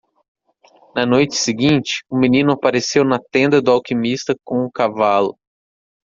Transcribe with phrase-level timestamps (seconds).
[0.95, 5.37] Na noite seguinte, o menino apareceu na tenda do alquimista com um cavalo.